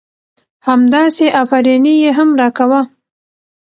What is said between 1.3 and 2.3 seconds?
افرينى يې هم